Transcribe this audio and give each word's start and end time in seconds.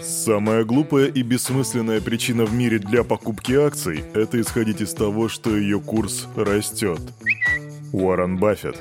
Самая 0.00 0.64
глупая 0.64 1.06
и 1.06 1.22
бессмысленная 1.22 2.00
причина 2.00 2.44
в 2.44 2.54
мире 2.54 2.78
для 2.78 3.02
покупки 3.02 3.52
акций– 3.52 4.04
это 4.14 4.40
исходить 4.40 4.80
из 4.80 4.92
того, 4.94 5.28
что 5.28 5.56
ее 5.56 5.80
курс 5.80 6.28
растет. 6.36 7.00
Уоррен 7.92 8.36
Баффет 8.36 8.76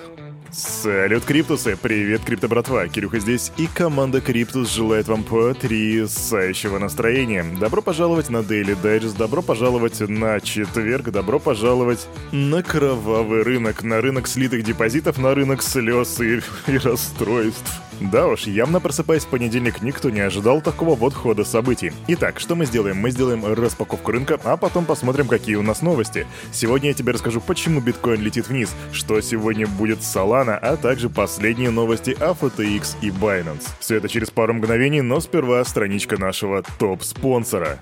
Салют, 0.52 1.26
Криптусы! 1.26 1.78
Привет, 1.80 2.22
Крипто 2.26 2.48
братва! 2.48 2.88
Кирюха 2.88 3.20
здесь, 3.20 3.52
и 3.58 3.68
команда 3.68 4.22
Криптус 4.22 4.74
желает 4.74 5.08
вам 5.08 5.24
потрясающего 5.24 6.80
настроения. 6.80 7.46
Добро 7.60 7.82
пожаловать 7.82 8.30
на 8.30 8.38
Daily 8.38 8.76
Digest, 8.82 9.18
добро 9.18 9.42
пожаловать 9.42 10.00
на 10.00 10.40
четверг, 10.40 11.12
добро 11.12 11.40
пожаловать 11.40 12.08
на 12.32 12.64
кровавый 12.64 13.44
рынок, 13.44 13.84
на 13.84 14.02
рынок 14.02 14.28
слитых 14.28 14.64
депозитов, 14.64 15.18
на 15.18 15.36
рынок 15.36 15.62
слез 15.62 16.20
и, 16.22 16.42
и 16.68 16.78
расстройств. 16.78 17.82
Да 18.00 18.28
уж, 18.28 18.44
явно 18.44 18.80
просыпаясь 18.80 19.26
в 19.26 19.28
понедельник, 19.28 19.82
никто 19.82 20.10
не 20.10 20.20
ожидал 20.20 20.62
такого 20.62 20.96
вот 20.96 21.16
хода 21.16 21.44
событий. 21.44 21.92
Итак, 22.08 22.40
что 22.40 22.56
мы 22.56 22.66
сделаем? 22.66 22.98
Мы 22.98 23.10
сделаем 23.10 23.44
распаковку 23.46 24.12
рынка, 24.12 24.40
а 24.44 24.56
потом 24.56 24.86
посмотрим, 24.86 25.28
какие 25.28 25.56
у 25.56 25.64
нас 25.64 25.82
новости. 25.82 26.28
Сегодня 26.52 26.90
я 26.90 26.94
тебе 26.94 27.14
расскажу, 27.14 27.42
почему 27.42 27.82
биткоин 27.82 28.22
летит 28.22 28.50
вниз, 28.50 28.76
что 28.92 29.20
сегодня 29.22 29.66
будет 29.68 30.04
с 30.04 30.16
Solana, 30.16 30.58
а 30.58 30.78
также 30.78 31.10
последние 31.10 31.72
новости 31.72 32.16
о 32.20 32.34
FTX 32.34 32.98
и 33.02 33.10
Binance. 33.10 33.68
Все 33.80 33.96
это 33.96 34.08
через 34.08 34.30
пару 34.30 34.54
мгновений, 34.54 35.02
но 35.02 35.20
сперва 35.20 35.64
страничка 35.66 36.20
нашего 36.20 36.64
топ-спонсора. 36.78 37.80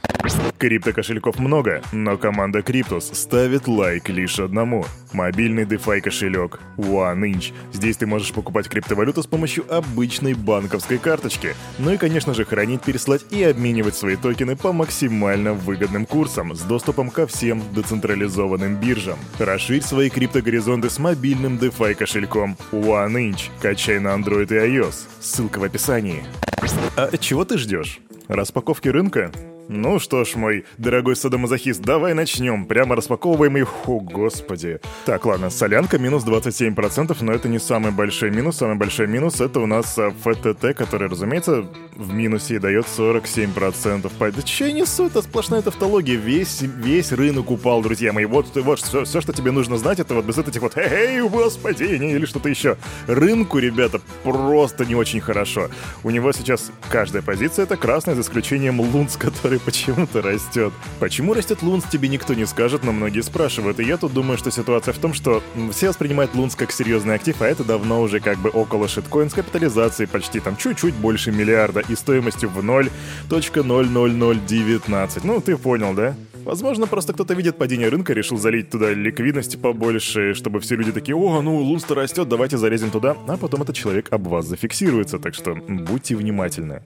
Крипто-кошельков 0.57 1.39
много, 1.39 1.83
но 1.91 2.17
команда 2.17 2.61
Криптус 2.61 3.11
ставит 3.13 3.67
лайк 3.67 4.09
лишь 4.09 4.39
одному. 4.39 4.85
Мобильный 5.13 5.65
DeFi 5.65 6.01
кошелек 6.01 6.59
OneInch. 6.77 7.53
Здесь 7.73 7.97
ты 7.97 8.07
можешь 8.07 8.31
покупать 8.31 8.67
криптовалюту 8.67 9.21
с 9.21 9.27
помощью 9.27 9.65
обычной 10.05 10.35
банковской 10.35 10.99
карточки. 10.99 11.55
Ну 11.79 11.91
и, 11.91 11.97
конечно 11.97 12.35
же, 12.35 12.45
хранить, 12.45 12.83
переслать 12.83 13.25
и 13.31 13.41
обменивать 13.41 13.95
свои 13.95 14.15
токены 14.15 14.55
по 14.55 14.71
максимально 14.71 15.53
выгодным 15.53 16.05
курсам 16.05 16.55
с 16.55 16.61
доступом 16.61 17.09
ко 17.09 17.25
всем 17.25 17.63
децентрализованным 17.73 18.75
биржам. 18.79 19.17
Расширь 19.39 19.81
свои 19.81 20.11
криптогоризонты 20.11 20.91
с 20.91 20.99
мобильным 20.99 21.57
DeFi 21.57 21.95
кошельком 21.95 22.55
OneInch. 22.71 23.49
Качай 23.59 23.99
на 23.99 24.09
Android 24.09 24.53
и 24.53 24.77
iOS. 24.77 25.07
Ссылка 25.19 25.57
в 25.57 25.63
описании. 25.63 26.23
А 26.95 27.17
чего 27.17 27.43
ты 27.43 27.57
ждешь? 27.57 27.99
Распаковки 28.27 28.89
рынка? 28.89 29.31
Ну 29.67 29.97
что 29.97 30.23
ж, 30.23 30.35
мой 30.35 30.63
дорогой 30.77 31.15
садомазохист, 31.15 31.81
давай 31.81 32.13
начнем. 32.13 32.67
Прямо 32.67 32.95
распаковываем 32.95 33.57
их. 33.57 33.87
О, 33.87 33.99
господи. 33.99 34.79
Так, 35.05 35.25
ладно, 35.25 35.49
солянка 35.49 35.97
минус 35.97 36.23
27%, 36.23 37.17
но 37.21 37.31
это 37.31 37.49
не 37.49 37.57
самый 37.57 37.91
большой 37.91 38.29
минус. 38.29 38.57
Самый 38.57 38.75
большой 38.75 39.07
минус 39.07 39.41
это 39.41 39.59
у 39.59 39.65
нас 39.65 39.97
ФТТ, 40.23 40.75
который, 40.77 41.09
разумеется, 41.09 41.65
в 41.95 42.13
минусе 42.13 42.59
дает 42.59 42.85
47%. 42.85 44.31
Да 44.35 44.41
че 44.43 44.71
несу? 44.71 45.07
Это 45.07 45.23
сплошная 45.23 45.63
тавтология. 45.63 46.15
Весь, 46.15 46.61
весь 46.61 47.11
рынок 47.11 47.49
упал, 47.49 47.81
друзья 47.81 48.13
мои. 48.13 48.25
Вот, 48.25 48.55
вот 48.55 48.79
все, 48.79 49.03
все, 49.03 49.19
что 49.19 49.33
тебе 49.33 49.49
нужно 49.49 49.77
знать, 49.77 49.99
это 49.99 50.13
вот 50.13 50.25
без 50.25 50.37
этих 50.37 50.61
вот 50.61 50.77
«Эй, 50.77 51.21
господи!» 51.21 51.83
или 51.83 52.25
что-то 52.25 52.49
еще. 52.49 52.77
Рынку, 53.07 53.57
ребята, 53.57 53.99
просто 54.23 54.85
не 54.85 54.93
очень 54.93 55.21
хорошо. 55.21 55.69
У 56.03 56.11
него 56.11 56.31
сейчас 56.33 56.71
каждая 56.89 57.23
позиция 57.23 57.63
это 57.63 57.77
красная, 57.77 58.13
за 58.13 58.21
исключением 58.21 58.79
Лунс, 58.79 59.17
который 59.17 59.54
который 59.55 59.59
почему-то 59.59 60.21
растет. 60.21 60.73
Почему 60.99 61.33
растет 61.33 61.61
Лунс, 61.61 61.85
тебе 61.85 62.09
никто 62.09 62.33
не 62.33 62.45
скажет, 62.45 62.83
но 62.83 62.91
многие 62.91 63.21
спрашивают. 63.21 63.79
И 63.79 63.83
я 63.83 63.95
тут 63.97 64.13
думаю, 64.13 64.37
что 64.37 64.51
ситуация 64.51 64.93
в 64.93 64.97
том, 64.97 65.13
что 65.13 65.41
все 65.71 65.87
воспринимают 65.89 66.33
Лунс 66.35 66.55
как 66.55 66.71
серьезный 66.71 67.15
актив, 67.15 67.41
а 67.41 67.47
это 67.47 67.63
давно 67.63 68.01
уже 68.01 68.19
как 68.19 68.37
бы 68.39 68.49
около 68.49 68.87
шиткоин 68.87 69.29
с 69.29 69.33
капитализацией 69.33 70.07
почти 70.07 70.39
там 70.39 70.55
чуть-чуть 70.57 70.95
больше 70.95 71.31
миллиарда 71.31 71.81
и 71.87 71.95
стоимостью 71.95 72.49
в 72.49 72.57
0.00019. 72.59 75.21
Ну, 75.23 75.41
ты 75.41 75.57
понял, 75.57 75.93
да? 75.93 76.15
Возможно, 76.43 76.85
просто 76.85 77.13
кто-то 77.13 77.33
видит 77.33 77.57
падение 77.57 77.89
рынка, 77.89 78.13
решил 78.13 78.37
залить 78.37 78.69
туда 78.69 78.93
ликвидности 78.93 79.57
побольше, 79.57 80.35
чтобы 80.35 80.59
все 80.59 80.75
люди 80.75 80.91
такие, 80.91 81.15
о, 81.15 81.41
ну 81.41 81.57
Лунс-то 81.57 81.95
растет, 81.95 82.29
давайте 82.29 82.57
залезем 82.57 82.91
туда, 82.91 83.17
а 83.27 83.37
потом 83.37 83.63
этот 83.63 83.75
человек 83.75 84.09
об 84.11 84.27
вас 84.27 84.45
зафиксируется, 84.45 85.17
так 85.17 85.33
что 85.33 85.55
будьте 85.55 86.15
внимательны. 86.15 86.83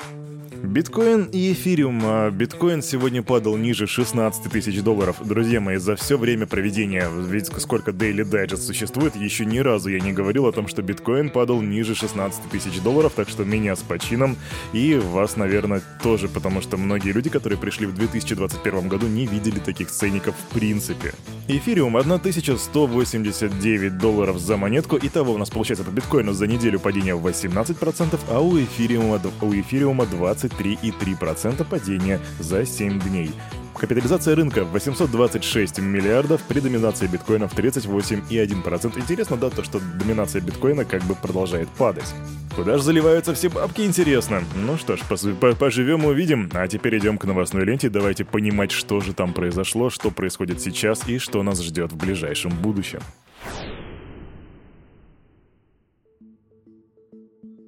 Биткоин 0.64 1.26
и 1.32 1.54
эфириум. 1.54 2.02
А 2.04 2.32
биткоин 2.32 2.82
сегодня 2.82 3.24
падал 3.24 3.56
ниже 3.56 3.88
16 3.88 4.52
тысяч 4.52 4.82
долларов. 4.82 5.16
Друзья 5.24 5.62
мои, 5.62 5.78
за 5.78 5.96
все 5.96 6.18
время 6.18 6.48
проведения, 6.48 7.08
ведь 7.10 7.48
сколько 7.60 7.92
Daily 7.92 8.30
Digest 8.30 8.64
существует, 8.64 9.16
еще 9.16 9.46
ни 9.46 9.60
разу 9.60 9.90
я 9.90 10.00
не 10.00 10.12
говорил 10.12 10.48
о 10.48 10.52
том, 10.52 10.68
что 10.68 10.82
биткоин 10.82 11.30
падал 11.30 11.62
ниже 11.62 11.96
16 11.96 12.50
тысяч 12.50 12.82
долларов, 12.82 13.14
так 13.16 13.30
что 13.30 13.46
меня 13.46 13.74
с 13.76 13.80
почином 13.80 14.36
и 14.74 14.96
вас, 14.96 15.38
наверное, 15.38 15.82
тоже, 16.04 16.28
потому 16.28 16.62
что 16.62 16.76
многие 16.78 17.14
люди, 17.14 17.30
которые 17.30 17.58
пришли 17.58 17.88
в 17.88 17.96
2021 17.96 18.90
году, 18.90 19.08
не 19.08 19.26
видели 19.26 19.60
таких 19.60 19.90
ценников 19.90 20.36
в 20.36 20.54
принципе. 20.54 21.14
Эфириум 21.48 21.96
1189 21.98 23.98
долларов 23.98 24.38
за 24.40 24.58
монетку, 24.58 24.98
и 24.98 25.08
того 25.10 25.34
у 25.34 25.38
нас 25.38 25.50
получается 25.50 25.86
по 25.86 25.90
биткоину 25.90 26.34
за 26.34 26.48
неделю 26.48 26.80
падение 26.80 27.16
в 27.16 27.26
18%, 27.26 28.20
а 28.30 28.42
у 28.42 28.60
эфириума, 28.60 29.22
у 29.42 29.54
эфириума 29.54 30.06
20 30.06 30.49
23,3% 30.50 31.64
падения 31.70 32.20
за 32.40 32.66
7 32.66 33.00
дней. 33.00 33.32
Капитализация 33.76 34.36
рынка 34.36 34.66
826 34.66 35.80
миллиардов, 35.80 36.42
при 36.44 36.60
доминации 36.60 37.08
биткоина 37.08 37.48
в 37.48 37.58
38,1%. 37.58 39.00
Интересно, 39.00 39.38
да, 39.38 39.50
то, 39.50 39.64
что 39.64 39.80
доминация 39.98 40.42
биткоина 40.42 40.84
как 40.84 41.02
бы 41.04 41.16
продолжает 41.16 41.70
падать. 41.70 42.14
Куда 42.56 42.78
же 42.78 42.84
заливаются 42.84 43.34
все 43.34 43.48
бабки, 43.48 43.82
интересно? 43.82 44.44
Ну 44.54 44.76
что 44.78 44.98
ж, 44.98 45.02
поживем 45.58 46.04
увидим. 46.04 46.50
А 46.54 46.68
теперь 46.68 46.98
идем 46.98 47.18
к 47.18 47.24
новостной 47.24 47.64
ленте. 47.64 47.90
Давайте 47.90 48.26
понимать, 48.26 48.72
что 48.72 49.00
же 49.00 49.14
там 49.14 49.34
произошло, 49.34 49.90
что 49.90 50.12
происходит 50.12 50.60
сейчас 50.60 51.08
и 51.08 51.20
что 51.20 51.42
нас 51.42 51.62
ждет 51.62 51.94
в 51.94 51.96
ближайшем 51.96 52.52
будущем. 52.52 53.00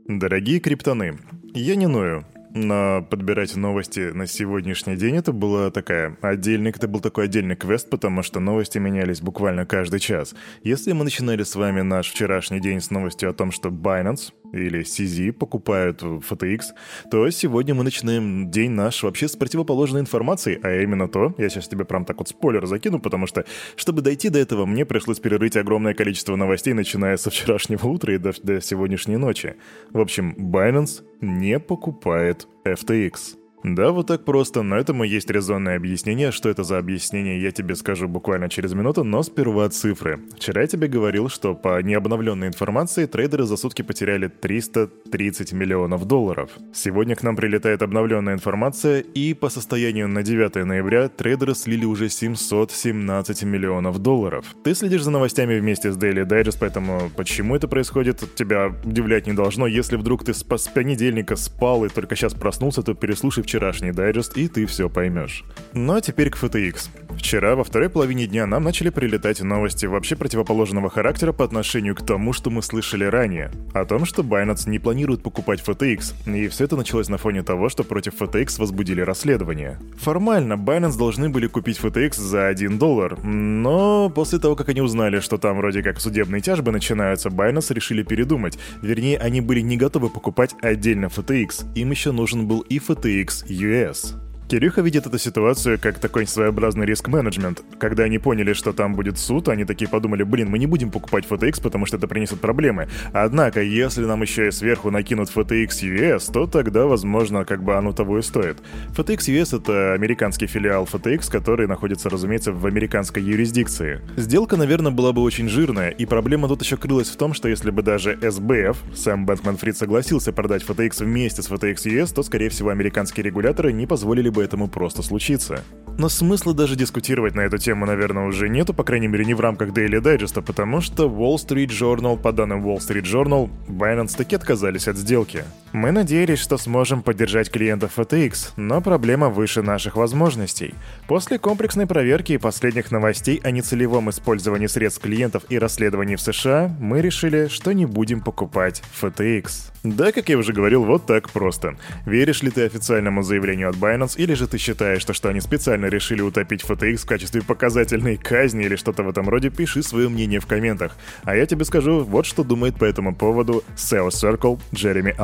Дорогие 0.10 0.60
криптоны, 0.60 1.20
я 1.54 1.78
не 1.78 1.88
ною 1.88 2.26
подбирать 2.54 3.56
новости 3.56 4.12
на 4.12 4.28
сегодняшний 4.28 4.96
день 4.96 5.16
это 5.16 5.32
была 5.32 5.72
такая 5.72 6.18
отдельный, 6.22 6.72
это 6.72 6.88
был 6.88 7.00
такой 7.00 7.26
отдельный 7.26 7.56
квест, 7.56 7.90
потому 7.90 8.24
что 8.24 8.40
новости 8.40 8.78
менялись 8.78 9.22
буквально 9.22 9.66
каждый 9.66 10.00
час. 10.00 10.36
Если 10.64 10.92
мы 10.92 11.04
начинали 11.04 11.44
с 11.44 11.56
вами 11.56 11.82
наш 11.82 12.10
вчерашний 12.10 12.60
день 12.60 12.82
с 12.82 12.92
новостью 12.92 13.30
о 13.30 13.34
том, 13.34 13.52
что 13.52 13.70
Binance 13.70 14.34
или 14.52 14.82
CZ 14.82 15.34
покупают 15.34 16.02
FTX, 16.02 16.62
то 17.10 17.30
сегодня 17.30 17.74
мы 17.74 17.84
начинаем 17.84 18.50
день 18.52 18.72
наш 18.72 19.04
вообще 19.04 19.28
с 19.28 19.36
противоположной 19.36 20.02
информацией, 20.02 20.60
а 20.64 20.82
именно 20.82 21.08
то, 21.08 21.34
я 21.38 21.50
сейчас 21.50 21.68
тебе 21.68 21.86
прям 21.86 22.06
так 22.06 22.18
вот 22.20 22.30
спойлер 22.30 22.66
закину, 22.66 23.00
потому 23.00 23.28
что, 23.28 23.46
чтобы 23.76 24.02
дойти 24.02 24.30
до 24.30 24.40
этого, 24.40 24.66
мне 24.66 24.86
пришлось 24.86 25.20
перерыть 25.20 25.58
огромное 25.58 25.94
количество 25.94 26.36
новостей, 26.36 26.74
начиная 26.74 27.18
со 27.18 27.30
вчерашнего 27.30 27.88
утра 27.88 28.14
и 28.14 28.18
до, 28.18 28.34
до 28.44 28.62
сегодняшней 28.62 29.18
ночи. 29.18 29.56
В 29.92 30.00
общем, 30.00 30.36
Binance 30.38 31.04
не 31.22 31.60
покупает 31.60 32.48
FTX. 32.66 33.41
Да, 33.64 33.92
вот 33.92 34.08
так 34.08 34.26
просто, 34.26 34.64
но 34.64 34.76
этому 34.76 35.04
есть 35.04 35.30
резонное 35.30 35.76
объяснение. 35.76 36.32
Что 36.32 36.50
это 36.50 36.64
за 36.64 36.80
объяснение, 36.80 37.42
я 37.42 37.52
тебе 37.52 37.76
скажу 37.76 38.08
буквально 38.08 38.50
через 38.50 38.74
минуту, 38.74 39.04
но 39.04 39.22
сперва 39.22 39.70
цифры. 39.70 40.20
Вчера 40.36 40.62
я 40.62 40.68
тебе 40.68 40.88
говорил, 40.88 41.30
что 41.30 41.54
по 41.54 41.82
необновленной 41.82 42.48
информации 42.48 43.06
трейдеры 43.06 43.44
за 43.44 43.58
сутки 43.58 43.84
потеряли 43.84 44.28
330 44.28 45.54
миллионов 45.54 46.06
долларов. 46.06 46.50
Сегодня 46.74 47.16
к 47.16 47.22
нам 47.22 47.36
прилетает 47.36 47.84
обновленная 47.84 48.34
информация, 48.34 49.02
и 49.02 49.34
по 49.36 49.50
состоянию 49.50 50.08
на 50.08 50.24
9 50.24 50.66
ноября 50.66 51.08
трейдеры 51.10 51.54
слили 51.54 51.86
уже 51.86 52.10
717 52.10 53.44
миллионов 53.44 54.00
долларов. 54.00 54.46
Ты 54.64 54.74
следишь 54.74 55.04
за 55.04 55.12
новостями 55.12 55.60
вместе 55.60 55.92
с 55.92 55.98
Daily 55.98 56.26
Digest, 56.26 56.58
поэтому 56.60 57.12
почему 57.16 57.56
это 57.56 57.68
происходит, 57.68 58.24
тебя 58.36 58.74
удивлять 58.84 59.28
не 59.28 59.34
должно. 59.34 59.68
Если 59.68 59.98
вдруг 59.98 60.24
ты 60.24 60.34
с 60.34 60.44
понедельника 60.44 61.36
спал 61.36 61.86
и 61.86 61.90
только 61.90 62.16
сейчас 62.16 62.34
проснулся, 62.34 62.82
то 62.82 62.96
переслушай 62.96 63.44
вчерашний 63.52 63.92
дайджест, 63.92 64.38
и 64.38 64.48
ты 64.48 64.66
все 64.66 64.90
поймешь. 64.90 65.44
Ну 65.74 65.94
а 65.94 66.00
теперь 66.00 66.30
к 66.30 66.42
FTX. 66.42 66.88
Вчера 67.18 67.56
во 67.56 67.64
второй 67.64 67.90
половине 67.90 68.28
дня 68.28 68.46
нам 68.46 68.64
начали 68.64 68.90
прилетать 68.90 69.42
новости 69.42 69.86
вообще 69.86 70.16
противоположного 70.16 70.90
характера 70.90 71.32
по 71.32 71.46
отношению 71.46 71.96
к 71.96 72.06
тому, 72.06 72.34
что 72.34 72.50
мы 72.50 72.62
слышали 72.62 73.04
ранее. 73.04 73.52
О 73.74 73.86
том, 73.86 74.06
что 74.06 74.22
Binance 74.22 74.70
не 74.70 74.80
планирует 74.80 75.24
покупать 75.24 75.62
FTX, 75.66 76.36
и 76.36 76.48
все 76.48 76.66
это 76.66 76.76
началось 76.76 77.10
на 77.10 77.18
фоне 77.18 77.44
того, 77.44 77.70
что 77.70 77.84
против 77.84 78.22
FTX 78.22 78.60
возбудили 78.60 79.02
расследование. 79.02 79.80
Формально 79.98 80.54
Binance 80.54 80.98
должны 80.98 81.30
были 81.30 81.48
купить 81.48 81.80
FTX 81.80 82.20
за 82.20 82.48
1 82.48 82.78
доллар, 82.78 83.18
но 83.24 84.10
после 84.10 84.40
того, 84.40 84.56
как 84.56 84.70
они 84.70 84.82
узнали, 84.82 85.20
что 85.20 85.38
там 85.38 85.58
вроде 85.58 85.84
как 85.84 86.00
судебные 86.00 86.42
тяжбы 86.42 86.72
начинаются, 86.72 87.30
Binance 87.30 87.74
решили 87.74 88.04
передумать. 88.04 88.58
Вернее, 88.82 89.18
они 89.18 89.42
были 89.42 89.62
не 89.62 89.78
готовы 89.78 90.10
покупать 90.10 90.56
отдельно 90.62 91.06
FTX, 91.06 91.74
им 91.76 91.92
еще 91.92 92.12
нужен 92.12 92.48
был 92.48 92.62
и 92.62 92.80
FTX 92.80 93.48
US. 93.48 94.16
Кирюха 94.52 94.82
видит 94.82 95.08
эту 95.08 95.18
ситуацию 95.18 95.80
как 95.80 95.98
такой 95.98 96.28
своеобразный 96.28 96.86
риск-менеджмент. 96.86 97.64
Когда 97.80 98.04
они 98.04 98.20
поняли, 98.20 98.52
что 98.52 98.74
там 98.74 98.96
будет 98.96 99.18
суд, 99.18 99.48
они 99.48 99.64
такие 99.64 99.90
подумали, 99.90 100.24
блин, 100.24 100.50
мы 100.50 100.60
не 100.60 100.66
будем 100.66 100.92
покупать 100.92 101.26
FTX, 101.26 101.62
потому 101.64 101.86
что 101.86 101.96
это 101.96 102.10
принесет 102.10 102.42
проблемы. 102.42 102.90
Однако, 103.14 103.62
если 103.62 104.04
нам 104.04 104.22
еще 104.24 104.50
и 104.50 104.52
сверху 104.52 104.92
накинут 104.92 105.30
FTX 105.34 105.70
US, 105.84 106.34
то 106.34 106.48
тогда, 106.48 106.86
возможно, 106.86 107.46
как 107.46 107.64
бы 107.64 107.78
оно 107.78 107.94
того 107.94 108.20
и 108.20 108.22
стоит. 108.22 108.58
FTX 108.94 109.20
US— 109.40 109.58
это 109.58 109.94
американский 109.94 110.48
филиал 110.48 110.84
FTX, 110.84 111.32
который 111.32 111.66
находится, 111.66 112.10
разумеется, 112.10 112.52
в 112.52 112.66
американской 112.66 113.24
юрисдикции. 113.24 114.02
Сделка, 114.18 114.58
наверное, 114.58 114.92
была 114.92 115.14
бы 115.14 115.22
очень 115.22 115.48
жирная, 115.48 115.92
и 115.92 116.06
проблема 116.06 116.50
тут 116.50 116.62
еще 116.62 116.76
крылась 116.76 117.08
в 117.08 117.16
том, 117.16 117.34
что 117.34 117.48
если 117.48 117.72
бы 117.72 117.84
даже 117.84 118.16
SBF, 118.16 118.76
Сэм 118.98 119.26
Бэнкман 119.26 119.56
Фрид, 119.56 119.78
согласился 119.78 120.34
продать 120.34 120.66
FTX 120.66 121.06
вместе 121.06 121.42
с 121.42 121.50
FTX 121.50 121.76
US, 121.86 122.14
то, 122.14 122.22
скорее 122.22 122.50
всего, 122.50 122.68
американские 122.68 123.24
регуляторы 123.24 123.72
не 123.72 123.88
позволили 123.88 124.28
бы 124.28 124.41
этому 124.42 124.68
просто 124.68 125.02
случиться. 125.02 125.64
Но 125.98 126.10
смысла 126.10 126.54
даже 126.54 126.76
дискутировать 126.76 127.36
на 127.36 127.42
эту 127.42 127.58
тему, 127.58 127.86
наверное, 127.86 128.26
уже 128.26 128.50
нету, 128.50 128.74
по 128.74 128.84
крайней 128.84 129.08
мере, 129.08 129.26
не 129.26 129.34
в 129.34 129.40
рамках 129.40 129.70
Daily 129.70 130.02
Digest, 130.02 130.42
потому 130.42 130.82
что 130.82 131.08
Wall 131.08 131.36
Street 131.36 131.68
Journal, 131.68 132.18
по 132.18 132.32
данным 132.32 132.66
Wall 132.66 132.78
Street 132.78 133.04
Journal, 133.04 133.50
Binance 133.68 134.18
таки 134.18 134.36
отказались 134.36 134.88
от 134.88 134.98
сделки. 134.98 135.44
Мы 135.74 135.92
надеялись, 135.92 136.40
что 136.40 136.58
сможем 136.58 137.02
поддержать 137.02 137.50
клиентов 137.50 137.98
FTX, 137.98 138.52
но 138.58 138.82
проблема 138.82 139.30
выше 139.30 139.62
наших 139.62 139.96
возможностей. 139.96 140.74
После 141.08 141.40
комплексной 141.40 141.88
проверки 141.88 142.34
и 142.34 142.38
последних 142.38 142.92
новостей 142.92 143.40
о 143.42 143.52
нецелевом 143.52 144.10
использовании 144.10 144.68
средств 144.68 145.02
клиентов 145.02 145.44
и 145.48 145.58
расследований 145.58 146.18
в 146.18 146.22
США, 146.22 146.76
мы 146.80 147.02
решили, 147.02 147.48
что 147.48 147.72
не 147.72 147.86
будем 147.86 148.20
покупать 148.20 148.84
FTX. 149.02 149.72
Да, 149.84 150.12
как 150.12 150.30
я 150.30 150.38
уже 150.38 150.52
говорил, 150.52 150.84
вот 150.84 151.06
так 151.06 151.30
просто. 151.30 151.76
Веришь 152.06 152.44
ли 152.44 152.52
ты 152.52 152.66
официальному 152.66 153.24
заявлению 153.24 153.70
от 153.70 153.78
Binance, 153.78 154.16
или 154.18 154.34
же 154.34 154.48
ты 154.48 154.58
считаешь, 154.58 155.02
что, 155.02 155.14
что 155.14 155.30
они 155.30 155.40
специально 155.40 155.86
решили 155.86 156.22
утопить 156.22 156.64
FTX 156.64 156.98
в 156.98 157.06
качестве 157.06 157.42
показательной 157.42 158.18
казни 158.18 158.66
или 158.66 158.76
что-то 158.76 159.04
в 159.04 159.10
этом 159.10 159.30
роде, 159.30 159.50
пиши 159.50 159.82
свое 159.84 160.10
мнение 160.10 160.42
в 160.42 160.46
комментах. 160.46 160.98
А 161.24 161.36
я 161.36 161.46
тебе 161.46 161.64
скажу, 161.64 162.04
вот 162.04 162.26
что 162.26 162.44
думает 162.44 162.76
по 162.76 162.84
этому 162.86 163.16
поводу 163.16 163.64
SEO 163.76 164.10
Circle 164.10 164.60
Джереми 164.76 165.16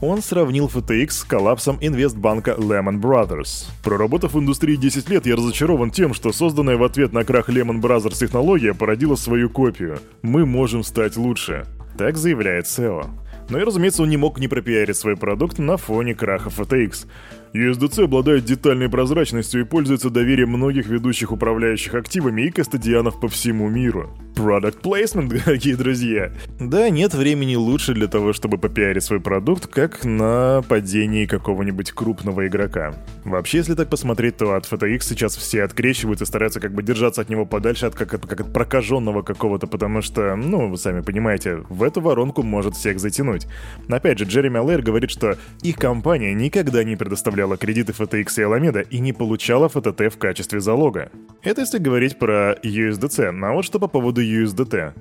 Он 0.00 0.22
сравнил 0.22 0.66
FTX 0.66 1.10
с 1.10 1.24
коллапсом 1.24 1.78
инвестбанка 1.80 2.52
Lehman 2.52 3.00
Brothers. 3.00 3.66
Проработав 3.82 4.34
в 4.34 4.38
индустрии 4.38 4.76
10 4.76 5.08
лет, 5.08 5.26
я 5.26 5.36
разочарован 5.36 5.90
тем, 5.90 6.14
что 6.14 6.32
созданная 6.32 6.76
в 6.76 6.84
ответ 6.84 7.12
на 7.12 7.24
крах 7.24 7.48
Lehman 7.48 7.80
Brothers 7.80 8.18
технология 8.18 8.74
породила 8.74 9.16
свою 9.16 9.50
копию. 9.50 9.98
Мы 10.22 10.46
можем 10.46 10.82
стать 10.82 11.16
лучше. 11.16 11.66
Так 11.98 12.16
заявляет 12.16 12.66
SEO. 12.66 13.08
Но 13.50 13.58
и, 13.58 13.64
разумеется, 13.64 14.02
он 14.02 14.10
не 14.10 14.16
мог 14.16 14.38
не 14.38 14.48
пропиарить 14.48 14.96
свой 14.96 15.16
продукт 15.16 15.58
на 15.58 15.76
фоне 15.76 16.14
краха 16.14 16.50
FTX. 16.50 17.06
USDC 17.52 18.04
обладает 18.04 18.44
детальной 18.44 18.88
прозрачностью 18.88 19.62
и 19.62 19.64
пользуется 19.64 20.08
доверием 20.08 20.50
многих 20.50 20.86
ведущих 20.86 21.32
управляющих 21.32 21.94
активами 21.94 22.42
и 22.42 22.50
кастодианов 22.50 23.18
по 23.18 23.28
всему 23.28 23.68
миру. 23.68 24.10
Product 24.36 24.80
placement, 24.82 25.28
дорогие 25.44 25.76
друзья. 25.76 26.32
Да, 26.60 26.88
нет 26.88 27.12
времени 27.12 27.56
лучше 27.56 27.92
для 27.92 28.06
того, 28.06 28.32
чтобы 28.32 28.58
попиарить 28.58 29.02
свой 29.02 29.20
продукт, 29.20 29.66
как 29.66 30.04
на 30.04 30.62
падении 30.68 31.26
какого-нибудь 31.26 31.90
крупного 31.90 32.46
игрока. 32.46 32.94
Вообще, 33.24 33.58
если 33.58 33.74
так 33.74 33.90
посмотреть, 33.90 34.36
то 34.36 34.54
от 34.54 34.70
FTX 34.70 35.00
сейчас 35.02 35.36
все 35.36 35.64
открещивают 35.64 36.22
и 36.22 36.26
стараются 36.26 36.60
как 36.60 36.72
бы 36.72 36.82
держаться 36.82 37.20
от 37.20 37.28
него 37.28 37.44
подальше, 37.46 37.86
от 37.86 37.96
как, 37.96 38.10
как 38.10 38.40
от 38.40 38.52
прокаженного 38.52 39.22
какого-то, 39.22 39.66
потому 39.66 40.00
что, 40.00 40.36
ну, 40.36 40.70
вы 40.70 40.78
сами 40.78 41.00
понимаете, 41.00 41.64
в 41.68 41.82
эту 41.82 42.00
воронку 42.00 42.42
может 42.44 42.76
всех 42.76 43.00
затянуть. 43.00 43.46
Опять 43.88 44.20
же, 44.20 44.24
Джереми 44.24 44.60
Аллер 44.60 44.82
говорит, 44.82 45.10
что 45.10 45.36
их 45.62 45.76
компания 45.76 46.32
никогда 46.32 46.84
не 46.84 46.96
предоставляла 47.40 47.56
кредиты 47.56 47.92
FTX 47.92 48.26
и 48.36 48.42
Alameda 48.42 48.86
и 48.90 49.00
не 49.00 49.12
получала 49.12 49.68
FTT 49.68 50.10
в 50.10 50.18
качестве 50.18 50.60
залога. 50.60 51.10
Это 51.42 51.62
если 51.62 51.78
говорить 51.78 52.18
про 52.18 52.54
USDC, 52.62 53.40
а 53.42 53.52
вот 53.52 53.64
что 53.64 53.78
по 53.78 53.88
поводу 53.88 54.22
USDT. 54.22 54.92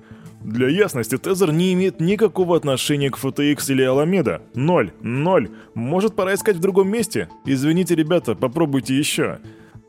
Для 0.41 0.69
ясности, 0.69 1.18
Тезер 1.18 1.51
не 1.51 1.74
имеет 1.74 2.00
никакого 2.00 2.56
отношения 2.56 3.09
к 3.09 3.18
FTX 3.18 3.71
или 3.71 3.86
Alameda. 3.86 4.41
Ноль. 4.56 4.91
Ноль. 5.01 5.50
Может, 5.74 6.15
пора 6.15 6.33
искать 6.33 6.56
в 6.56 6.62
другом 6.62 6.89
месте? 6.89 7.27
Извините, 7.45 7.95
ребята, 7.95 8.36
попробуйте 8.36 8.97
еще. 8.97 9.39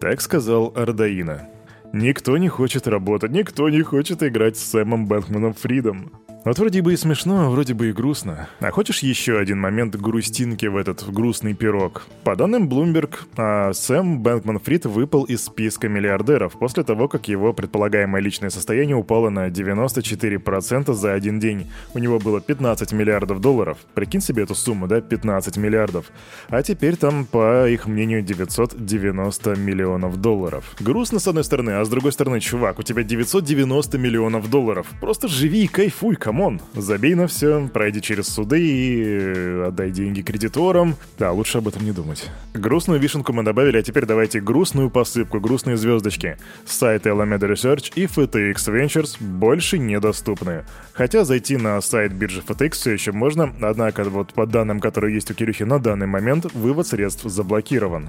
Так 0.00 0.20
сказал 0.20 0.73
Ардаина. 0.75 1.49
Никто 1.93 2.37
не 2.38 2.49
хочет 2.49 2.88
работать, 2.88 3.31
никто 3.32 3.69
не 3.69 3.82
хочет 3.82 4.23
играть 4.23 4.56
с 4.56 4.70
Сэмом 4.70 5.06
Бэнкманом 5.06 5.55
Фридом. 5.55 6.12
Вот 6.43 6.59
вроде 6.59 6.81
бы 6.81 6.95
и 6.95 6.97
смешно, 6.97 7.47
а 7.47 7.51
вроде 7.51 7.75
бы 7.75 7.91
и 7.91 7.93
грустно. 7.93 8.49
А 8.61 8.71
хочешь 8.71 9.01
еще 9.01 9.39
один 9.39 9.61
момент 9.61 9.95
грустинки 9.97 10.65
в 10.65 10.79
этот 10.79 11.05
грустный 11.13 11.53
пирог? 11.53 12.07
По 12.25 12.35
данным 12.35 12.67
Bloomberg, 12.67 13.15
а 13.37 13.75
Сэм 13.75 14.21
Бэнкман 14.23 14.59
Фрид 14.59 14.87
выпал 14.87 15.25
из 15.25 15.45
списка 15.45 15.91
миллиардеров 15.91 16.59
после 16.59 16.83
того, 16.83 17.09
как 17.09 17.29
его 17.29 17.53
предполагаемое 17.53 18.23
личное 18.23 18.49
состояние 18.49 18.97
упало 18.97 19.29
на 19.29 19.49
94% 19.49 20.95
за 20.95 21.13
один 21.13 21.41
день. 21.41 21.71
У 21.93 21.99
него 21.99 22.19
было 22.19 22.41
15 22.41 22.93
миллиардов 22.93 23.43
долларов. 23.43 23.77
Прикинь 23.93 24.23
себе 24.23 24.45
эту 24.45 24.55
сумму, 24.55 24.87
да? 24.89 25.03
15 25.03 25.59
миллиардов. 25.59 26.07
А 26.49 26.63
теперь 26.63 26.97
там, 26.97 27.27
по 27.27 27.69
их 27.69 27.87
мнению, 27.87 28.23
990 28.23 29.57
миллионов 29.57 30.17
долларов. 30.17 30.75
Грустно 30.81 31.19
с 31.19 31.29
одной 31.29 31.45
стороны, 31.45 31.73
а 31.73 31.85
с 31.85 31.91
другой 31.91 32.13
стороны, 32.13 32.41
чувак, 32.41 32.79
у 32.79 32.83
тебя 32.83 33.03
990 33.03 33.99
миллионов 33.99 34.49
долларов. 34.49 34.87
Просто 35.03 35.29
живи 35.29 35.65
и 35.65 35.69
кайфуй, 35.69 36.17
come 36.31 36.48
on, 36.48 36.61
забей 36.75 37.17
на 37.17 37.27
все, 37.27 37.69
пройди 37.73 38.00
через 38.00 38.29
суды 38.29 38.61
и 38.65 39.03
э, 39.03 39.65
отдай 39.67 39.91
деньги 39.91 40.23
кредиторам. 40.23 40.94
Да, 41.19 41.32
лучше 41.32 41.59
об 41.59 41.67
этом 41.67 41.85
не 41.85 41.91
думать. 41.91 42.31
Грустную 42.55 43.00
вишенку 43.00 43.32
мы 43.32 43.43
добавили, 43.43 43.79
а 43.79 43.82
теперь 43.82 44.06
давайте 44.06 44.41
грустную 44.41 44.91
посыпку, 44.91 45.41
грустные 45.41 45.77
звездочки. 45.77 46.37
Сайты 46.65 47.09
Alameda 47.09 47.50
Research 47.50 47.91
и 47.97 48.05
FTX 48.05 48.55
Ventures 48.55 49.17
больше 49.21 49.81
недоступны. 49.81 50.65
Хотя 50.93 51.25
зайти 51.25 51.56
на 51.56 51.81
сайт 51.81 52.12
биржи 52.12 52.43
FTX 52.47 52.71
все 52.75 52.93
еще 52.93 53.11
можно, 53.11 53.53
однако 53.61 54.05
вот 54.05 54.32
по 54.32 54.47
данным, 54.47 54.79
которые 54.79 55.12
есть 55.12 55.32
у 55.32 55.35
Кирюхи 55.35 55.65
на 55.65 55.81
данный 55.81 56.06
момент, 56.06 56.47
вывод 56.55 56.87
средств 56.87 57.25
заблокирован. 57.25 58.09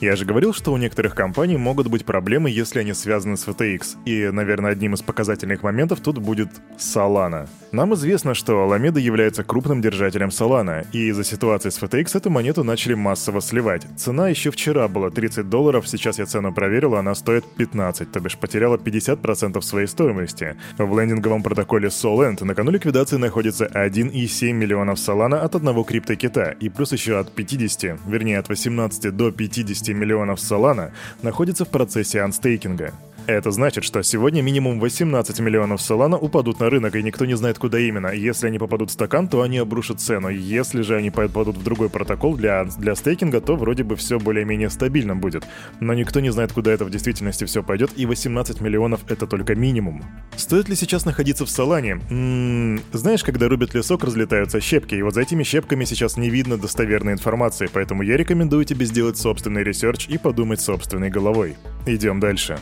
Я 0.00 0.14
же 0.14 0.24
говорил, 0.24 0.54
что 0.54 0.72
у 0.72 0.76
некоторых 0.76 1.16
компаний 1.16 1.56
могут 1.56 1.88
быть 1.88 2.04
проблемы, 2.04 2.50
если 2.50 2.78
они 2.78 2.94
связаны 2.94 3.36
с 3.36 3.48
FTX. 3.48 3.96
И, 4.04 4.30
наверное, 4.30 4.70
одним 4.70 4.94
из 4.94 5.02
показательных 5.02 5.64
моментов 5.64 5.98
тут 5.98 6.18
будет 6.18 6.50
Solana. 6.78 7.48
Нам 7.72 7.94
известно, 7.94 8.34
что 8.34 8.64
Alameda 8.64 9.00
является 9.00 9.42
крупным 9.42 9.82
держателем 9.82 10.28
Solana, 10.28 10.86
и 10.92 11.08
из-за 11.08 11.24
ситуации 11.24 11.70
с 11.70 11.82
FTX 11.82 12.16
эту 12.16 12.30
монету 12.30 12.62
начали 12.62 12.94
массово 12.94 13.40
сливать. 13.40 13.86
Цена 13.96 14.28
еще 14.28 14.52
вчера 14.52 14.86
была 14.86 15.10
30 15.10 15.50
долларов, 15.50 15.88
сейчас 15.88 16.20
я 16.20 16.26
цену 16.26 16.54
проверил, 16.54 16.94
она 16.94 17.16
стоит 17.16 17.44
15, 17.56 18.12
то 18.12 18.20
бишь 18.20 18.38
потеряла 18.38 18.76
50% 18.76 19.60
своей 19.62 19.88
стоимости. 19.88 20.56
В 20.78 20.98
лендинговом 20.98 21.42
протоколе 21.42 21.88
Solend 21.88 22.44
на 22.44 22.54
кону 22.54 22.70
ликвидации 22.70 23.16
находится 23.16 23.66
1,7 23.66 24.52
миллионов 24.52 24.98
Solana 24.98 25.40
от 25.40 25.56
одного 25.56 25.82
криптокита, 25.82 26.56
и 26.60 26.68
плюс 26.68 26.92
еще 26.92 27.18
от 27.18 27.34
50, 27.34 27.98
вернее 28.06 28.38
от 28.38 28.48
18 28.48 29.16
до 29.16 29.32
50 29.32 29.87
миллионов 29.92 30.38
Solana 30.38 30.92
находится 31.22 31.64
в 31.64 31.68
процессе 31.68 32.20
анстейкинга. 32.20 32.92
Это 33.28 33.50
значит, 33.50 33.84
что 33.84 34.02
сегодня 34.02 34.40
минимум 34.40 34.80
18 34.80 35.38
миллионов 35.40 35.82
Solana 35.82 36.16
упадут 36.16 36.60
на 36.60 36.70
рынок, 36.70 36.96
и 36.96 37.02
никто 37.02 37.26
не 37.26 37.36
знает, 37.36 37.58
куда 37.58 37.78
именно. 37.78 38.06
Если 38.06 38.46
они 38.46 38.58
попадут 38.58 38.88
в 38.88 38.94
стакан, 38.94 39.28
то 39.28 39.42
они 39.42 39.58
обрушат 39.58 40.00
цену. 40.00 40.30
Если 40.30 40.80
же 40.80 40.96
они 40.96 41.10
попадут 41.10 41.58
в 41.58 41.62
другой 41.62 41.90
протокол 41.90 42.38
для, 42.38 42.64
для 42.64 42.94
стейкинга, 42.94 43.42
то 43.42 43.56
вроде 43.56 43.84
бы 43.84 43.96
все 43.96 44.18
более-менее 44.18 44.70
стабильно 44.70 45.14
будет. 45.14 45.44
Но 45.78 45.92
никто 45.92 46.20
не 46.20 46.30
знает, 46.30 46.54
куда 46.54 46.72
это 46.72 46.86
в 46.86 46.90
действительности 46.90 47.44
все 47.44 47.62
пойдет, 47.62 47.90
и 47.96 48.06
18 48.06 48.62
миллионов 48.62 49.02
это 49.10 49.26
только 49.26 49.54
минимум. 49.54 50.02
Стоит 50.34 50.70
ли 50.70 50.74
сейчас 50.74 51.04
находиться 51.04 51.44
в 51.44 51.50
Солане? 51.50 52.00
М-м, 52.08 52.80
знаешь, 52.94 53.22
когда 53.22 53.46
рубят 53.48 53.74
лесок, 53.74 54.04
разлетаются 54.04 54.58
щепки, 54.62 54.94
и 54.94 55.02
вот 55.02 55.12
за 55.12 55.20
этими 55.20 55.42
щепками 55.42 55.84
сейчас 55.84 56.16
не 56.16 56.30
видно 56.30 56.56
достоверной 56.56 57.12
информации, 57.12 57.68
поэтому 57.70 58.02
я 58.02 58.16
рекомендую 58.16 58.64
тебе 58.64 58.86
сделать 58.86 59.18
собственный 59.18 59.64
research 59.64 60.08
и 60.08 60.16
подумать 60.16 60.62
собственной 60.62 61.10
головой. 61.10 61.56
Идем 61.84 62.20
дальше. 62.20 62.58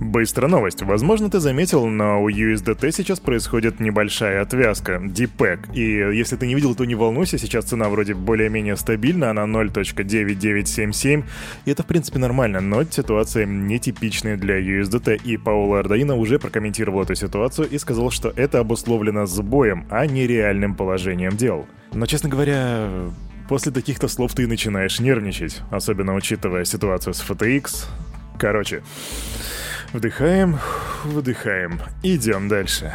Быстрая 0.00 0.48
новость. 0.48 0.82
Возможно, 0.82 1.28
ты 1.28 1.40
заметил, 1.40 1.86
но 1.86 2.22
у 2.22 2.30
USDT 2.30 2.92
сейчас 2.92 3.18
происходит 3.18 3.80
небольшая 3.80 4.42
отвязка, 4.42 5.00
DPEG. 5.04 5.74
И 5.74 6.16
если 6.16 6.36
ты 6.36 6.46
не 6.46 6.54
видел, 6.54 6.76
то 6.76 6.84
не 6.84 6.94
волнуйся, 6.94 7.36
сейчас 7.36 7.64
цена 7.64 7.88
вроде 7.88 8.14
более-менее 8.14 8.76
стабильна, 8.76 9.30
она 9.30 9.42
0.9977. 9.42 11.24
И 11.64 11.70
это, 11.70 11.82
в 11.82 11.86
принципе, 11.86 12.20
нормально, 12.20 12.60
но 12.60 12.84
ситуация 12.84 13.44
нетипичная 13.44 14.36
для 14.36 14.60
USDT. 14.60 15.22
И 15.24 15.36
Пауло 15.36 15.80
Ардаина 15.80 16.14
уже 16.14 16.38
прокомментировал 16.38 17.02
эту 17.02 17.16
ситуацию 17.16 17.68
и 17.68 17.76
сказал, 17.78 18.12
что 18.12 18.32
это 18.36 18.60
обусловлено 18.60 19.26
сбоем, 19.26 19.84
а 19.90 20.06
не 20.06 20.28
реальным 20.28 20.76
положением 20.76 21.36
дел. 21.36 21.66
Но, 21.92 22.06
честно 22.06 22.28
говоря, 22.28 22.88
после 23.48 23.72
таких-то 23.72 24.06
слов 24.06 24.32
ты 24.32 24.46
начинаешь 24.46 25.00
нервничать, 25.00 25.60
особенно 25.72 26.14
учитывая 26.14 26.64
ситуацию 26.64 27.14
с 27.14 27.28
FTX. 27.28 27.86
Короче, 28.38 28.82
Вдыхаем, 29.92 30.58
выдыхаем. 31.04 31.80
Идем 32.02 32.48
дальше. 32.48 32.94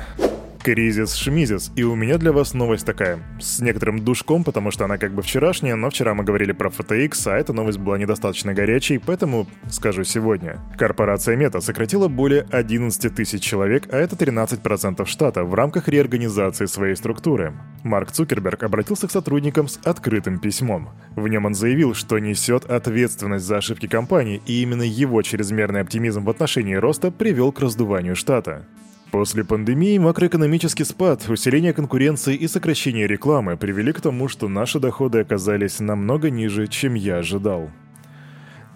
Кризис-шмизис. 0.64 1.74
И 1.76 1.84
у 1.84 1.94
меня 1.94 2.18
для 2.18 2.32
вас 2.32 2.54
новость 2.54 2.86
такая. 2.86 3.20
С 3.38 3.60
некоторым 3.60 4.00
душком, 4.00 4.46
потому 4.46 4.72
что 4.72 4.86
она 4.86 4.98
как 4.98 5.14
бы 5.14 5.22
вчерашняя, 5.22 5.76
но 5.76 5.90
вчера 5.90 6.14
мы 6.14 6.24
говорили 6.24 6.54
про 6.54 6.70
FTX, 6.70 7.30
а 7.30 7.36
эта 7.36 7.52
новость 7.52 7.80
была 7.80 7.98
недостаточно 7.98 8.54
горячей, 8.54 8.98
поэтому 8.98 9.46
скажу 9.70 10.06
сегодня. 10.06 10.62
Корпорация 10.78 11.36
Мета 11.36 11.60
сократила 11.60 12.08
более 12.08 12.48
11 12.50 13.14
тысяч 13.14 13.44
человек, 13.44 13.90
а 13.92 13.98
это 13.98 14.16
13% 14.16 15.06
штата, 15.06 15.44
в 15.44 15.54
рамках 15.54 15.90
реорганизации 15.90 16.66
своей 16.66 16.96
структуры. 16.96 17.54
Марк 17.84 18.12
Цукерберг 18.12 18.64
обратился 18.64 19.10
к 19.10 19.12
сотрудникам 19.12 19.68
с 19.68 19.82
открытым 19.84 20.40
письмом. 20.40 20.92
В 21.18 21.28
нем 21.28 21.46
он 21.46 21.56
заявил, 21.56 21.94
что 21.94 22.20
несет 22.20 22.64
ответственность 22.72 23.46
за 23.46 23.58
ошибки 23.58 23.88
компании, 23.88 24.42
и 24.46 24.62
именно 24.62 24.84
его 24.84 25.22
чрезмерный 25.24 25.82
оптимизм 25.82 26.24
в 26.24 26.30
отношении 26.30 26.76
роста 26.76 27.12
привел 27.12 27.52
к 27.52 27.60
раздуванию 27.60 28.16
штата. 28.16 28.66
После 29.14 29.44
пандемии 29.44 30.00
макроэкономический 30.00 30.84
спад, 30.84 31.30
усиление 31.30 31.72
конкуренции 31.72 32.34
и 32.34 32.48
сокращение 32.48 33.06
рекламы 33.06 33.58
привели 33.58 33.94
к 33.94 34.02
тому, 34.02 34.28
что 34.28 34.48
наши 34.48 34.80
доходы 34.80 35.20
оказались 35.20 35.80
намного 35.80 36.32
ниже, 36.32 36.66
чем 36.66 36.96
я 36.96 37.18
ожидал. 37.18 37.70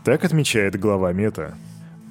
Так 0.03 0.23
отмечает 0.23 0.79
глава 0.79 1.11
Мета. 1.11 1.55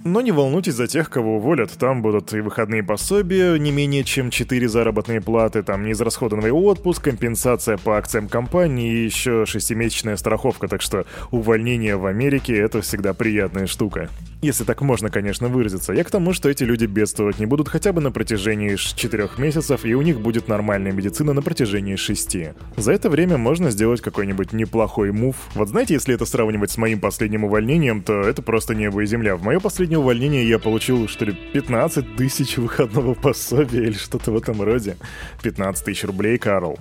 Но 0.07 0.21
не 0.21 0.31
волнуйтесь 0.31 0.75
за 0.75 0.87
тех, 0.87 1.11
кого 1.11 1.39
уволят. 1.39 1.73
Там 1.73 2.01
будут 2.01 2.33
и 2.33 2.41
выходные 2.41 2.85
пособия, 2.85 3.59
не 3.59 3.73
менее 3.73 4.05
чем 4.05 4.31
4 4.31 4.69
заработные 4.69 5.21
платы, 5.21 5.65
там 5.65 5.83
неизрасходованный 5.83 6.53
отпуск, 6.53 7.03
компенсация 7.03 7.77
по 7.77 7.99
акциям 7.99 8.29
компании 8.29 8.95
и 8.95 9.05
еще 9.05 9.47
шестимесячная 9.47 10.17
страховка. 10.17 10.69
Так 10.69 10.81
что 10.81 11.07
увольнение 11.33 11.97
в 11.97 12.07
Америке— 12.07 12.57
это 12.57 12.83
всегда 12.83 13.15
приятная 13.15 13.67
штука. 13.67 14.09
Если 14.43 14.63
так 14.63 14.81
можно, 14.81 15.11
конечно, 15.11 15.49
выразиться. 15.49 15.93
Я 15.93 16.05
к 16.05 16.11
тому, 16.11 16.33
что 16.33 16.49
эти 16.49 16.63
люди 16.63 16.85
бедствовать 16.85 17.41
не 17.41 17.47
будут 17.47 17.69
хотя 17.69 17.93
бы 17.93 18.01
на 18.01 18.13
протяжении 18.13 18.77
4 18.77 19.31
месяцев, 19.39 19.85
и 19.85 19.95
у 19.95 20.03
них 20.03 20.21
будет 20.21 20.47
нормальная 20.47 20.93
медицина 20.93 21.33
на 21.33 21.43
протяжении 21.43 21.97
6. 21.97 22.37
За 22.77 22.93
это 22.93 23.11
время 23.11 23.39
можно 23.39 23.71
сделать 23.71 24.03
какой-нибудь 24.03 24.53
неплохой 24.53 25.11
мув. 25.11 25.35
Вот 25.55 25.71
знаете, 25.71 25.95
если 25.95 26.15
это 26.15 26.27
сравнивать 26.27 26.71
с 26.71 26.77
моим 26.77 27.01
последним 27.01 27.43
увольнением, 27.45 28.03
то 28.03 28.21
это 28.21 28.41
просто 28.41 28.77
небо 28.77 29.03
и 29.03 29.07
земля. 29.07 29.35
В 29.35 29.43
мое 29.43 29.59
последнее 29.59 29.96
увольнение 29.99 30.49
я 30.49 30.59
получил, 30.59 31.09
что 31.09 31.25
ли, 31.25 31.33
15 31.33 32.17
тысяч 32.17 32.57
выходного 32.57 33.15
пособия 33.15 33.83
или 33.85 33.95
что-то 33.95 34.33
в 34.33 34.37
этом 34.37 34.62
роде. 34.62 34.97
15 35.43 35.85
тысяч 35.85 36.05
рублей, 36.05 36.38
Карл. 36.38 36.79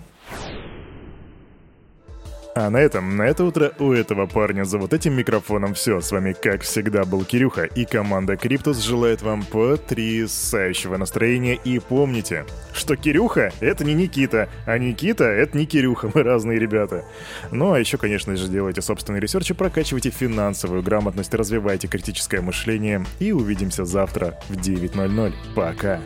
А 2.57 2.69
на 2.69 2.77
этом, 2.77 3.17
на 3.17 3.24
это 3.24 3.43
утро 3.43 3.74
у 3.79 3.91
этого 3.91 4.27
парня 4.27 4.63
за 4.63 4.77
вот 4.77 4.93
этим 4.93 5.13
микрофоном 5.13 5.74
все. 5.74 6.00
С 6.00 6.13
вами, 6.13 6.31
как 6.31 6.62
всегда, 6.62 7.03
был 7.03 7.25
Кирюха, 7.25 7.65
и 7.65 7.83
команда 7.83 8.38
Криптус 8.38 8.81
желает 8.81 9.21
вам 9.21 9.43
потрясающего 9.43 10.95
настроения. 10.95 11.59
И 11.65 11.79
помните, 11.79 12.45
что 12.74 12.95
Кирюха— 12.95 13.51
это 13.59 13.83
не 13.83 13.93
Никита, 13.93 14.47
а 14.65 14.77
Никита— 14.77 15.24
это 15.25 15.57
не 15.57 15.65
Кирюха, 15.65 16.09
мы 16.15 16.24
разные 16.24 16.57
ребята. 16.57 17.03
Ну, 17.51 17.74
а 17.74 17.79
еще, 17.79 17.97
конечно 17.97 18.38
же, 18.38 18.47
делайте 18.47 18.81
собственные 18.81 19.19
ресерчи, 19.19 19.53
прокачивайте 19.53 20.09
финансовую 20.09 20.81
грамотность, 20.81 21.33
развивайте 21.33 21.89
критическое 21.89 22.39
мышление, 22.39 23.05
и 23.19 23.33
увидимся 23.33 23.83
завтра 23.83 24.39
в 24.47 24.53
9.00. 24.53 25.33
Пока! 25.55 26.00